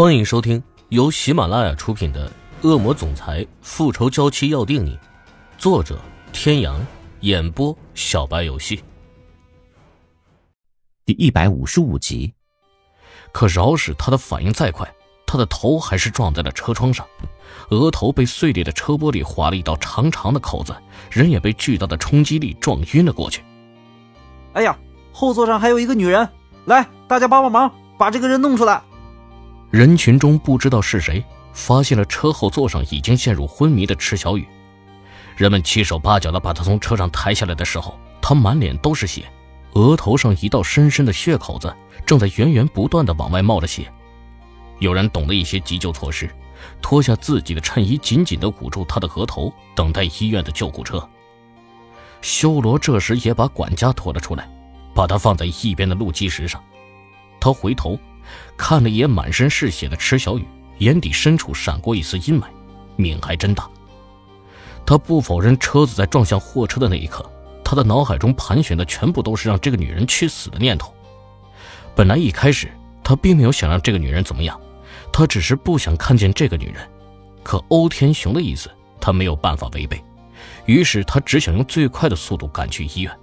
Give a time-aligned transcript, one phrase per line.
[0.00, 2.26] 欢迎收听由喜马拉雅出品的
[2.66, 4.96] 《恶魔总裁复仇娇妻要定你》，
[5.58, 6.00] 作者：
[6.32, 6.80] 天阳，
[7.20, 8.82] 演播：小白游戏。
[11.04, 12.32] 第一百五十五集。
[13.30, 14.90] 可饶是他的反应再快，
[15.26, 17.06] 他的头还是撞在了车窗上，
[17.68, 20.74] 额头被碎裂的车玻璃划了一道长长的口子，
[21.10, 23.42] 人也被巨大的冲击力撞晕了过去。
[24.54, 24.78] 哎呀，
[25.12, 26.26] 后座上还有一个女人，
[26.64, 28.82] 来，大家帮帮忙，把这个人弄出来。
[29.70, 34.46] 人群中不知道是谁发现了车后座上已经陷入昏迷的池小雨，
[35.36, 39.30] 人们七手八脚的把他从车上抬下来的时候，他满脸都是血，
[39.74, 41.72] 额头上一道深深的血口子
[42.04, 43.92] 正在源源不断的往外冒着血。
[44.80, 46.28] 有人懂得一些急救措施，
[46.82, 51.08] 脱下自己的衬衣，紧紧的捂住他的额头，等待医院的救护车。
[52.22, 54.50] 修罗这时也把管家拖了出来，
[54.94, 56.60] 把他放在一边的路基石上，
[57.38, 57.96] 他回头。
[58.56, 60.46] 看了一眼满身是血的池小雨，
[60.78, 62.44] 眼底深处闪过一丝阴霾，
[62.96, 63.68] 命还真大。
[64.86, 67.24] 他不否认车子在撞向货车的那一刻，
[67.64, 70.92] 他的脑海中盘旋的全部都是让这个女人去死的念头。
[71.94, 72.70] 本来一开始
[73.02, 74.60] 他并没有想让这个女人怎么样，
[75.12, 76.76] 他只是不想看见这个女人。
[77.42, 80.02] 可欧天雄的意思他没有办法违背，
[80.66, 83.16] 于是他只想用最快的速度赶去医院。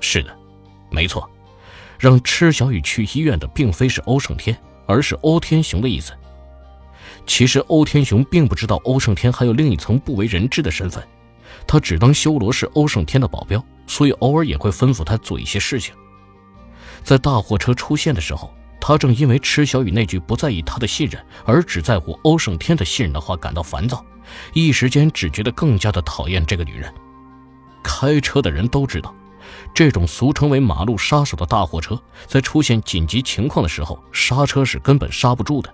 [0.00, 0.36] 是的，
[0.90, 1.28] 没错。
[2.02, 4.58] 让池小雨去医院的并非是欧胜天，
[4.88, 6.12] 而是欧天雄的意思。
[7.28, 11.00] 其实欧天雄并不知道欧胜天还有另一层不为人知的身份，
[11.64, 15.94] 他只当修罗是欧胜天的保镖，所以偶尔也会吩咐他做一些事情。
[17.04, 24.04] 在大货车出现的时候，他正因为池小雨那句不在意他的信任，而只在乎欧胜天的信任的话感到烦躁，
[24.54, 26.92] 一时间只觉得更加的讨厌这个女人。
[27.80, 29.14] 开车的人都知道。
[29.74, 35.72] 这种俗称为“马路杀手”的大货车，在出现紧急情况的时候，刹车是根本刹不住的。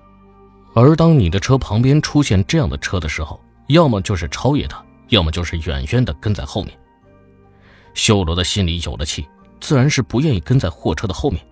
[0.75, 6.79] 而当你的车旁边出现这样的车的时候，要么就是超越他，要么就是远远的跟在后面。
[7.93, 9.27] 修罗的心里有了气，
[9.61, 11.45] 自然是不愿意跟在货车的后面。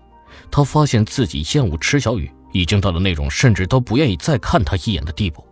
[0.48, 5.44] 他发现自己厌恶池小雨，已经到了那种甚至都不愿意再看他一眼的地步，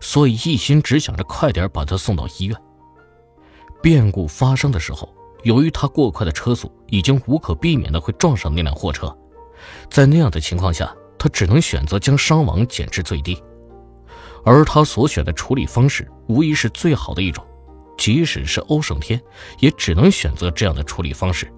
[0.00, 2.56] 所以一心只想着快点把他送到医院。
[3.82, 5.06] 变故发生的时候。
[5.42, 9.14] 由于他过快的车速，已经无可避免的会撞上那辆货车，
[9.90, 13.42] 在那样的情况下，他只能选择将伤亡减至最低，
[14.44, 17.44] 而他所选的处理方式无疑是最好的一种，
[17.96, 19.20] 即使是欧胜天，
[19.58, 21.50] 也只能选择这样的处理方式。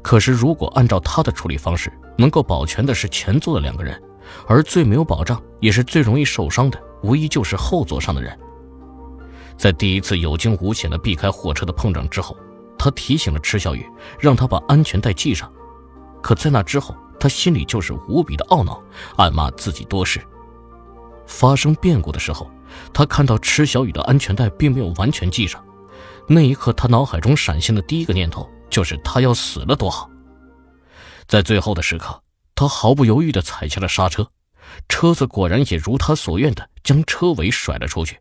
[0.00, 4.00] 可是，如果按照他的处理方式，能够保全的是前座的两个人，
[4.46, 8.36] 而最没有保障，也是最容易受伤的，无疑就是后座上的人。
[9.56, 12.36] 在第一次有惊无险的避开货车的碰撞之后。
[12.82, 13.88] 他提醒了池小雨，
[14.18, 15.48] 让他把安全带系上。
[16.20, 18.82] 可在那之后，他心里就是无比的懊恼，
[19.16, 20.20] 暗骂自己多事。
[21.28, 22.50] 发生变故的时候，
[22.92, 25.64] 他看到池小雨的安全带并没有完全系上，
[26.26, 30.10] 那一刻，他脑海中闪现的第一个念头就是他要死了多好。
[31.28, 32.20] 在最后的时刻，
[32.56, 34.26] 他毫不犹豫地踩下了刹车，
[34.88, 38.18] 车子果然也如他所愿的将车尾甩了出去。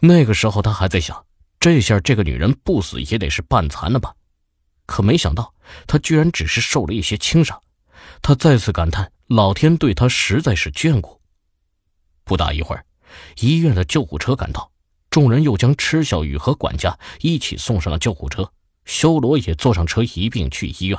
[0.00, 1.22] 那个时候，他还在想。
[1.60, 4.14] 这下这个女人不死也得是半残了吧？
[4.86, 5.54] 可没想到，
[5.86, 7.60] 她居然只是受了一些轻伤。
[8.22, 11.20] 他再次感叹：老天对他实在是眷顾。
[12.24, 12.84] 不大一会儿，
[13.40, 14.70] 医院的救护车赶到，
[15.10, 18.50] 众人又将池小雨和管家一起送上了救护车。
[18.84, 20.98] 修罗也坐上车，一并去医院。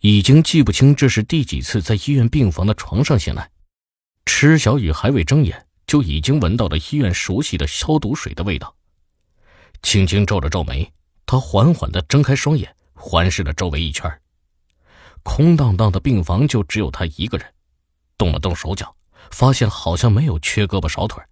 [0.00, 3.50] 已经记不清这是第几次在医院病房的床上醒来，
[4.26, 8.74] 池小雨还未睁眼，就已经闻到了医院熟悉的消毒水的味道。
[9.82, 10.92] 轻轻皱了皱眉，
[11.26, 14.10] 他缓缓地睁开双眼，环视了周围一圈。
[15.22, 17.46] 空荡荡的病房就只有他一个人。
[18.16, 18.94] 动了动手脚，
[19.30, 21.22] 发现好像没有缺胳膊少腿。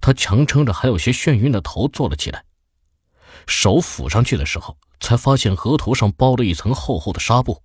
[0.00, 2.44] 他强撑着还有些眩晕的头坐了起来，
[3.46, 7.62] 手抚上去的时候，才发现额头上包了一层厚厚的纱布。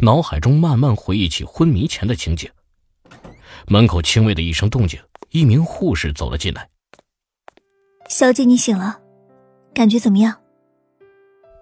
[0.00, 2.50] 脑海中慢慢回忆起昏迷前的情景。
[3.66, 5.00] 门口轻微的一声动静，
[5.30, 6.68] 一名护士走了进来。
[8.08, 9.00] 小姐，你醒了。
[9.78, 10.34] 感觉怎么样？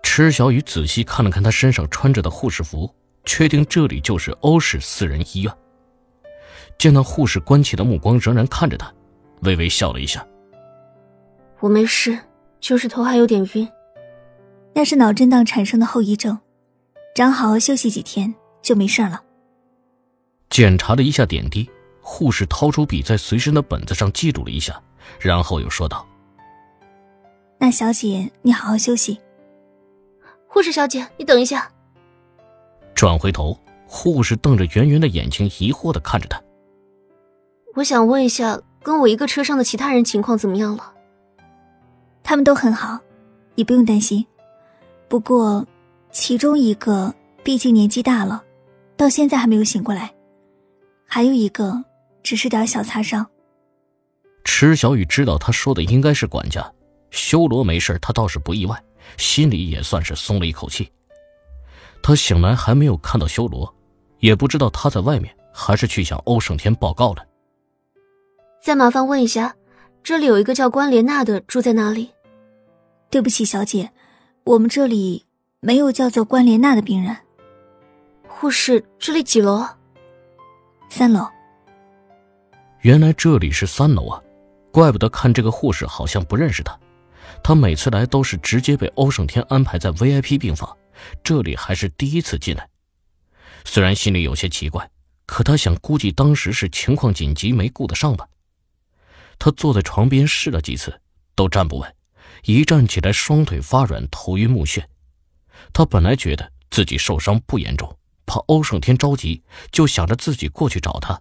[0.03, 2.91] 池小雨仔细看了看他身上穿着的护士服，
[3.27, 5.55] 确定这里就是欧氏私人医院。
[6.79, 8.91] 见到护士关切的目光仍然看着他，
[9.43, 10.27] 微微笑了一下
[11.61, 12.19] ：“我没事，
[12.59, 13.69] 就是头还有点晕，
[14.73, 16.39] 那是脑震荡产生的后遗症，
[17.15, 19.21] 长好好休息几天就没事了。”
[20.49, 21.69] 检查了一下点滴，
[22.01, 24.83] 护士掏出笔在随身的本子上记录了一下，
[25.21, 26.09] 然后又说道。
[27.59, 29.19] 那小姐，你好好休息。
[30.47, 31.71] 护士小姐，你等一下。
[32.95, 36.41] 转回头，护士瞪着圆圆的眼睛，疑惑的看着他。
[37.75, 40.93] 我想问一下，跟我一个车上的其他人情况怎么样了？
[42.23, 42.99] 他们都很好，
[43.55, 44.25] 你不用担心。
[45.09, 45.67] 不过，
[46.11, 48.43] 其中一个毕竟年纪大了，
[48.97, 50.15] 到现在还没有醒过来，
[51.07, 51.85] 还有一个
[52.23, 53.27] 只是点小擦伤。
[54.45, 56.73] 池小雨知道他说的应该是管家，
[57.11, 58.83] 修罗没事，他倒是不意外，
[59.17, 60.91] 心里也算是松了一口气。
[62.03, 63.75] 他醒来还没有看到修罗，
[64.21, 67.27] 也不知道他在外面还是去向欧胜天报告了。
[68.63, 69.55] 再麻烦问一下，
[70.03, 72.11] 这里有一个叫关莲娜的住在哪里？
[73.11, 73.91] 对不起，小姐，
[74.45, 75.25] 我们这里
[75.61, 77.17] 没有叫做关莲娜的病人。
[78.29, 79.65] 护士，这里几楼？
[80.89, 81.27] 三楼。
[82.81, 84.23] 原来这里是三楼啊。
[84.73, 86.79] 怪不得看这个护士好像不认识他，
[87.43, 90.77] 他每次来都是直接被欧胜天安排在 VIP 病房，
[91.23, 92.69] 这里还是第一次进来。
[93.65, 94.91] 虽然心里有些奇怪，
[95.27, 98.27] 可他想，估计当时是情况紧急没顾得上吧。
[99.39, 101.01] 他坐在床边试了几次，
[101.35, 101.95] 都站不稳，
[102.45, 104.83] 一站起来双腿发软，头晕目眩。
[105.73, 111.21] 他本来觉得自己受伤不严重，怕欧胜天着急，就想着自己过去找他。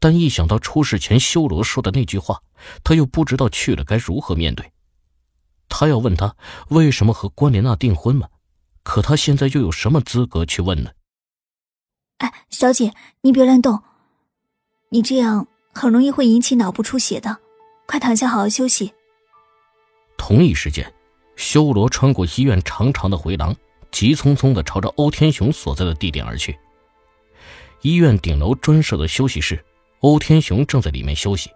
[0.00, 2.42] 但一想到出事前修罗说的那句话，
[2.82, 4.71] 他又不知道去了该如何面对。
[5.74, 6.36] 他要问他
[6.68, 8.28] 为什么和关莲娜订婚吗？
[8.82, 10.90] 可他现在又有什么资格去问呢？
[12.18, 12.92] 哎，小姐，
[13.22, 13.82] 你别乱动，
[14.90, 17.38] 你这样很容易会引起脑部出血的，
[17.86, 18.92] 快躺下好好休息。
[20.18, 20.92] 同一时间，
[21.36, 23.56] 修罗穿过医院长长的回廊，
[23.90, 26.54] 急匆匆的朝着欧天雄所在的地点而去。
[27.80, 29.64] 医院顶楼专设的休息室。
[30.00, 31.48] 欧天雄正在里面休息。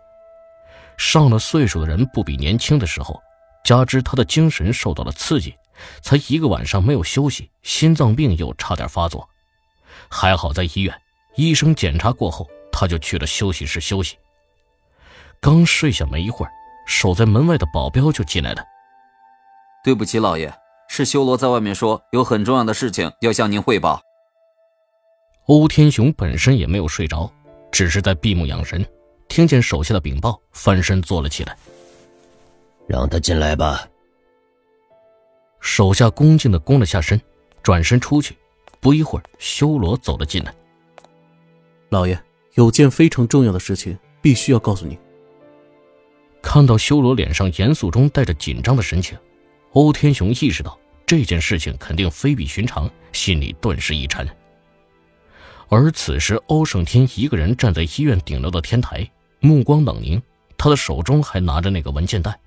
[0.96, 3.20] 上了岁数的人不比年轻的时候，
[3.66, 5.52] 加之他的精神受到了刺激，
[6.00, 9.28] 才一个晚上没有休息，心脏病又差点发作。
[10.08, 10.94] 还好在医院，
[11.34, 14.16] 医生检查过后，他就去了休息室休息。
[15.40, 16.52] 刚睡下没一会儿，
[16.86, 18.62] 守在门外的保镖就进来了。
[19.82, 20.54] 对不起，老爷，
[20.88, 24.00] 是修罗在外面说有很重要的事情要向您汇报。
[25.46, 27.28] 欧天雄本身也没有睡着。
[27.72, 28.86] 只是在闭目养神，
[29.28, 31.58] 听见手下的禀报，翻身坐了起来。
[32.86, 33.88] 让他进来吧。
[35.60, 37.20] 手下恭敬的躬了下身，
[37.62, 38.36] 转身出去。
[38.78, 40.54] 不一会儿，修罗走了进来。
[41.88, 42.16] 老爷，
[42.54, 44.96] 有件非常重要的事情，必须要告诉你。
[46.40, 49.18] 看到修罗脸上严肃中带着紧张的神情，
[49.72, 54.24] 欧天雄意识到这件事情肯定非比寻常，心里顿时一沉。
[55.68, 59.04] 而此时，欧胜天一个人站在医院顶楼的天台，
[59.40, 60.22] 目光冷凝，
[60.56, 62.38] 他的手中还拿着那个文件袋。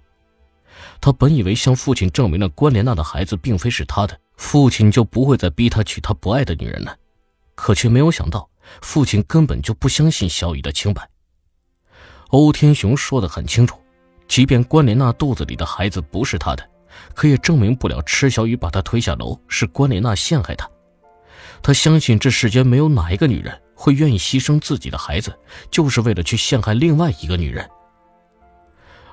[1.01, 6.95] 他本以为向父亲证明了关莲娜的孩子并非是他的，父亲就不会再逼他娶他不爱的女人了，
[7.55, 8.49] 可却没有想到，
[8.81, 11.09] 父亲根本就不相信小雨的清白。
[12.29, 13.77] 欧天雄说的很清楚，
[14.27, 16.63] 即便关莲娜肚子里的孩子不是他的，
[17.13, 20.69] 可也证明不了池小雨把他推下楼是关莲娜陷害他。
[21.61, 25.37] 他相信这世间没有哪一个女人会愿意牺牲自己的孩子，
[25.71, 27.69] 就是为了去陷害另外一个女人。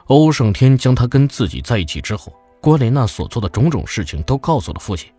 [0.06, 5.10] 欧胜天将他跟自己在一起之后，关莲娜所做的种种事情都告诉了父亲，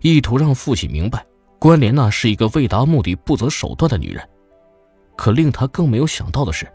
[0.00, 1.24] 意图让父亲明白
[1.58, 4.28] 关莲娜是一个为达目的不择手段的女人。
[5.16, 6.66] 可令他更没有想到的是，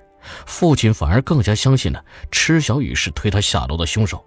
[0.46, 4.24] 父亲反而更加相信了池小雨是推他下楼的凶手，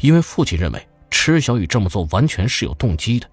[0.00, 3.28] 因为父亲认为池小雨这么做完全是有动机的。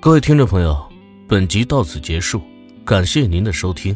[0.00, 0.90] 各位听众朋友，
[1.28, 2.40] 本集到此结束，
[2.84, 3.94] 感谢您的收听。